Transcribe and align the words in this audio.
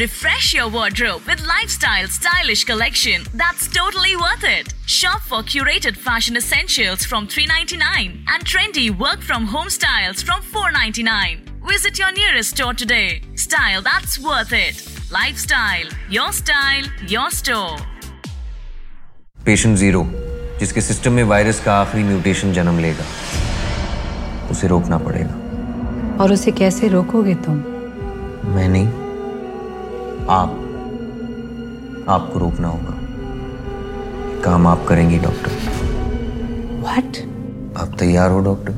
Refresh 0.00 0.54
your 0.54 0.68
wardrobe 0.68 1.22
with 1.26 1.40
lifestyle 1.46 2.08
stylish 2.08 2.64
collection 2.64 3.22
that's 3.34 3.68
totally 3.68 4.16
worth 4.16 4.44
it. 4.44 4.74
Shop 4.86 5.20
for 5.22 5.42
curated 5.42 5.96
fashion 5.96 6.36
essentials 6.36 7.04
from 7.04 7.26
399 7.26 8.24
and 8.28 8.44
trendy 8.44 8.90
work 8.90 9.20
from 9.22 9.46
home 9.46 9.70
styles 9.70 10.22
from 10.22 10.42
499. 10.42 11.44
Visit 11.68 11.98
your 11.98 12.12
nearest 12.12 12.50
store 12.56 12.74
today. 12.74 13.22
Style 13.34 13.82
that's 13.82 14.18
worth 14.18 14.52
it. 14.52 14.82
Lifestyle, 15.10 15.88
your 16.10 16.32
style, 16.32 16.84
your 17.08 17.30
store. 17.30 17.76
Patient 19.46 19.76
zero 19.78 20.02
जिसके 20.60 20.80
system 20.80 21.12
में 21.12 21.22
virus 21.32 21.60
का 21.64 21.74
आखिरी 21.80 22.02
mutation 22.04 22.52
जन्म 22.52 22.78
लेगा 22.80 23.04
उसे 24.50 24.66
रोकना 24.68 24.98
पड़ेगा 24.98 26.16
और 26.22 26.32
उसे 26.32 26.52
कैसे 26.60 26.88
रोकोगे 26.88 27.34
तुम 27.44 27.56
मैं 28.54 28.68
नहीं 28.68 28.99
आप 30.31 30.51
आपको 32.09 32.39
रोकना 32.39 32.67
होगा 32.67 32.93
काम 34.43 34.67
आप 34.67 34.85
करेंगी 34.89 35.17
डॉक्टर 35.19 35.51
व्हाट 36.81 37.17
आप 37.81 37.97
तैयार 37.99 38.31
हो 38.31 38.39
डॉक्टर 38.45 38.73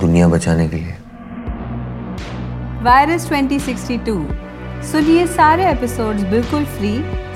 दुनिया 0.00 0.28
बचाने 0.28 0.68
के 0.68 0.76
लिए 0.76 0.96
वायरस 2.84 3.28
2062 3.30 4.16
सुनिए 4.92 5.26
सारे 5.26 5.70
एपिसोड्स 5.70 6.22
बिल्कुल 6.30 6.64
फ्री 6.76 6.94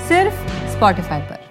सिर्फ़ 0.09 0.47
स्पॉटिफाई 0.77 1.21
पर 1.21 1.47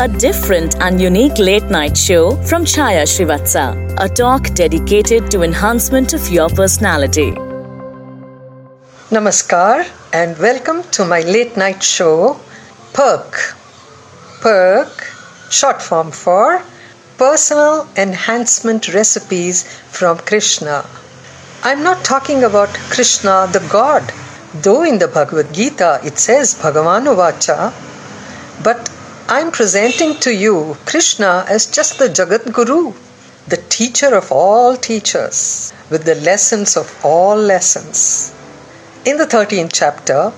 A 0.00 0.06
different 0.22 0.74
and 0.86 1.00
unique 1.00 1.40
late 1.40 1.72
night 1.74 1.96
show 2.02 2.20
from 2.50 2.68
Chaya 2.74 3.02
Srivatsa. 3.14 3.64
A 3.98 4.08
talk 4.20 4.54
dedicated 4.62 5.28
to 5.32 5.42
enhancement 5.42 6.14
of 6.14 6.28
your 6.30 6.48
personality. 6.50 7.30
Namaskar 9.10 9.88
and 10.12 10.36
welcome 10.36 10.82
to 10.90 11.02
my 11.02 11.20
late 11.20 11.56
night 11.56 11.82
show, 11.82 12.38
Perk. 12.92 13.56
Perk, 14.42 14.92
short 15.50 15.80
form 15.80 16.10
for 16.10 16.62
Personal 17.16 17.88
Enhancement 17.96 18.92
Recipes 18.92 19.64
from 19.90 20.18
Krishna. 20.18 20.84
I'm 21.62 21.82
not 21.82 22.04
talking 22.04 22.44
about 22.44 22.68
Krishna 22.90 23.48
the 23.50 23.66
God, 23.72 24.12
though 24.52 24.82
in 24.82 24.98
the 24.98 25.08
Bhagavad 25.08 25.54
Gita 25.54 26.00
it 26.04 26.18
says 26.18 26.54
Bhagavan 26.56 27.06
Uvacha, 27.06 27.72
but 28.62 28.90
I'm 29.26 29.50
presenting 29.52 30.16
to 30.16 30.34
you 30.34 30.76
Krishna 30.84 31.46
as 31.48 31.64
just 31.64 31.98
the 31.98 32.08
Jagat 32.08 32.52
Guru, 32.52 32.92
the 33.46 33.56
teacher 33.70 34.14
of 34.14 34.30
all 34.30 34.76
teachers, 34.76 35.72
with 35.88 36.04
the 36.04 36.16
lessons 36.16 36.76
of 36.76 36.94
all 37.02 37.36
lessons. 37.36 38.34
In 39.08 39.16
the 39.16 39.24
13th 39.24 39.70
chapter, 39.72 40.32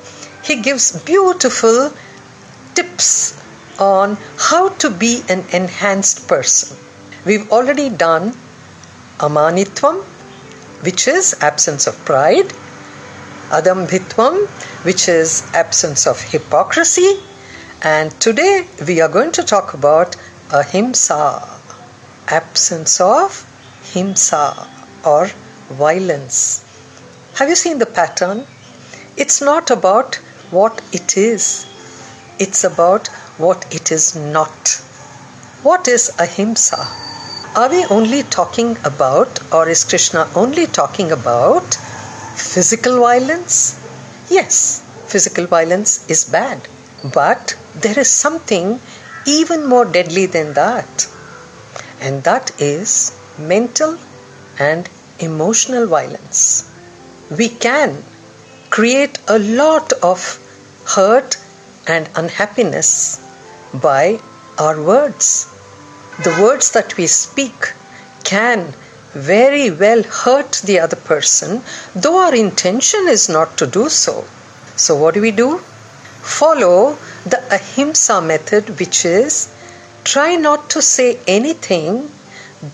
he 0.45 0.63
gives 0.63 0.97
beautiful 1.03 1.93
tips 2.77 3.37
on 3.81 4.17
how 4.39 4.69
to 4.83 4.91
be 4.91 5.25
an 5.29 5.45
enhanced 5.53 6.29
person. 6.29 6.79
We've 7.25 7.51
already 7.51 7.91
done 7.91 8.33
amanitvam, 9.19 10.05
which 10.85 11.09
is 11.09 11.35
absence 11.41 11.89
of 11.89 11.97
pride, 12.05 12.53
adambhitvam, 13.49 14.47
which 14.85 15.09
is 15.09 15.43
absence 15.53 16.07
of 16.07 16.21
hypocrisy, 16.21 17.19
and 17.83 18.13
today 18.21 18.69
we 18.87 19.01
are 19.01 19.09
going 19.09 19.33
to 19.33 19.43
talk 19.43 19.75
about 19.75 20.15
ahimsa, 20.53 21.43
absence 22.29 23.01
of 23.01 23.45
himsa 23.83 24.69
or 25.05 25.27
violence. 25.71 26.65
Have 27.35 27.49
you 27.49 27.57
seen 27.57 27.81
the 27.81 27.87
pattern? 27.87 28.47
It's 29.23 29.43
not 29.43 29.71
about 29.71 30.15
what 30.51 30.81
it 30.93 31.19
is, 31.19 31.67
it's 32.39 32.65
about 32.65 33.09
what 33.37 33.67
it 33.71 33.93
is 33.93 34.17
not. 34.17 34.71
What 35.63 35.89
is 35.89 36.11
ahimsa? 36.19 36.79
Are 37.55 37.69
we 37.69 37.85
only 37.97 38.23
talking 38.23 38.79
about, 38.83 39.41
or 39.53 39.69
is 39.69 39.85
Krishna 39.85 40.27
only 40.35 40.67
talking 40.67 41.13
about 41.13 41.75
physical 42.35 42.99
violence? 43.01 43.79
Yes, 44.31 44.83
physical 45.09 45.47
violence 45.47 46.09
is 46.09 46.25
bad, 46.25 46.67
but 47.13 47.59
there 47.75 47.99
is 47.99 48.11
something 48.11 48.81
even 49.27 49.67
more 49.67 49.85
deadly 49.85 50.25
than 50.25 50.55
that, 50.55 51.07
and 52.01 52.25
that 52.25 52.59
is 52.59 53.15
mental 53.39 53.99
and 54.59 54.89
emotional 55.19 55.87
violence. 55.87 56.41
We 57.31 57.51
can 57.51 58.03
create 58.71 59.19
a 59.29 59.39
lot 59.39 59.93
of 60.03 60.39
hurt 60.87 61.37
and 61.87 62.09
unhappiness 62.17 63.21
by 63.75 64.21
our 64.59 64.81
words. 64.83 65.49
The 66.25 66.37
words 66.43 66.71
that 66.73 66.97
we 66.97 67.07
speak 67.07 67.73
can 68.25 68.73
very 69.13 69.71
well 69.71 70.03
hurt 70.03 70.61
the 70.65 70.79
other 70.79 70.97
person, 70.97 71.63
though 71.95 72.19
our 72.19 72.35
intention 72.35 73.09
is 73.09 73.29
not 73.29 73.57
to 73.59 73.67
do 73.67 73.89
so. 73.89 74.25
So, 74.77 74.95
what 74.95 75.15
do 75.15 75.21
we 75.21 75.33
do? 75.33 75.59
Follow 75.59 76.97
the 77.25 77.43
ahimsa 77.51 78.21
method, 78.21 78.79
which 78.79 79.05
is 79.05 79.53
try 80.05 80.37
not 80.37 80.71
to 80.71 80.83
say 80.83 81.19
anything 81.27 82.11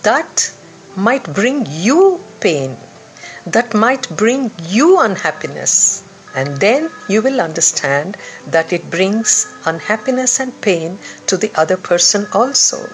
that 0.02 0.52
might 0.96 1.32
bring 1.32 1.64
you 1.66 2.20
pain, 2.40 2.76
that 3.46 3.74
might 3.74 4.08
bring 4.16 4.50
you 4.62 5.00
unhappiness. 5.00 6.02
And 6.34 6.58
then 6.58 6.90
you 7.08 7.22
will 7.22 7.40
understand 7.40 8.16
that 8.46 8.72
it 8.72 8.90
brings 8.90 9.46
unhappiness 9.64 10.38
and 10.40 10.60
pain 10.60 10.98
to 11.26 11.36
the 11.36 11.50
other 11.54 11.76
person 11.76 12.26
also. 12.32 12.86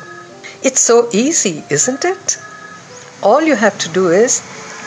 It's 0.62 0.80
so 0.80 1.08
easy, 1.12 1.64
isn't 1.70 2.04
it? 2.04 2.38
All 3.22 3.42
you 3.42 3.56
have 3.56 3.78
to 3.78 3.88
do 3.88 4.08
is 4.08 4.40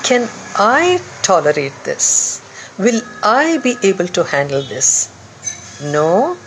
can 0.03 0.29
I 0.55 1.01
tolerate 1.22 1.73
this? 1.84 2.41
Will 2.78 3.01
I 3.23 3.57
be 3.57 3.75
able 3.84 4.07
to 4.09 4.23
handle 4.23 4.61
this? 4.61 5.09
No, 5.81 6.38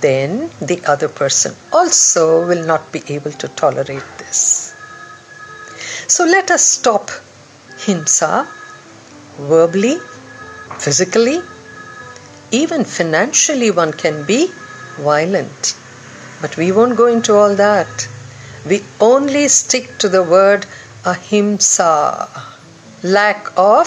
then 0.00 0.50
the 0.60 0.82
other 0.86 1.08
person 1.08 1.54
also 1.72 2.46
will 2.46 2.64
not 2.66 2.92
be 2.92 3.02
able 3.08 3.32
to 3.32 3.48
tolerate 3.48 4.10
this. 4.18 4.74
So 6.08 6.24
let 6.24 6.50
us 6.50 6.64
stop 6.64 7.10
himsa 7.84 8.46
verbally, 9.38 9.98
physically, 10.78 11.40
even 12.50 12.84
financially, 12.84 13.70
one 13.70 13.92
can 13.92 14.26
be 14.26 14.50
violent. 14.96 15.76
But 16.40 16.56
we 16.56 16.72
won't 16.72 16.96
go 16.96 17.06
into 17.06 17.34
all 17.34 17.54
that. 17.54 18.08
We 18.68 18.82
only 19.00 19.48
stick 19.48 19.98
to 19.98 20.08
the 20.08 20.22
word 20.22 20.66
ahimsa, 21.04 22.28
lack 23.02 23.52
of 23.56 23.86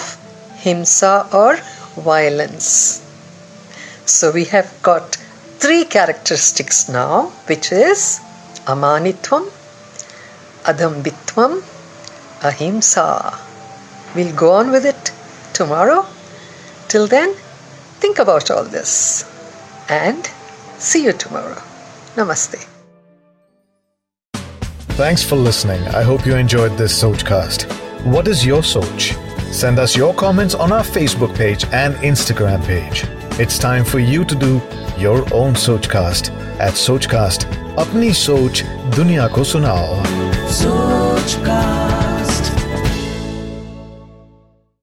himsa 0.63 1.33
or 1.33 1.57
violence. 2.01 3.01
So 4.05 4.31
we 4.31 4.45
have 4.45 4.71
got 4.81 5.17
three 5.59 5.85
characteristics 5.85 6.89
now, 6.89 7.31
which 7.47 7.71
is 7.71 8.19
amanitvam, 8.65 9.49
adambhitvam, 10.63 11.61
ahimsa. 12.41 13.52
We'll 14.15 14.35
go 14.35 14.51
on 14.51 14.71
with 14.71 14.85
it 14.85 15.11
tomorrow. 15.53 16.05
Till 16.87 17.07
then, 17.07 17.33
think 17.99 18.19
about 18.19 18.51
all 18.51 18.63
this 18.63 19.29
and 19.89 20.25
see 20.77 21.03
you 21.03 21.13
tomorrow. 21.13 21.61
Namaste. 22.15 22.67
Thanks 24.95 25.23
for 25.23 25.35
listening. 25.35 25.81
I 25.87 26.03
hope 26.03 26.25
you 26.25 26.35
enjoyed 26.35 26.77
this 26.77 27.01
Sochcast. 27.01 27.63
What 28.05 28.27
is 28.27 28.45
your 28.45 28.61
Soch? 28.61 29.15
Send 29.51 29.79
us 29.79 29.95
your 29.95 30.13
comments 30.13 30.53
on 30.53 30.71
our 30.71 30.83
Facebook 30.83 31.35
page 31.35 31.65
and 31.71 31.95
Instagram 31.95 32.63
page. 32.65 33.05
It's 33.39 33.57
time 33.57 33.83
for 33.83 33.97
you 33.97 34.23
to 34.25 34.35
do 34.35 34.61
your 34.97 35.21
own 35.33 35.55
Sochcast 35.55 36.29
at 36.59 36.73
Sochcast. 36.73 37.45
Apni 37.75 38.13
Soch 38.13 38.63
Dunya 38.91 39.27
Ko 39.31 39.41
Sunao. 39.41 40.03
Sochcast. 40.47 42.02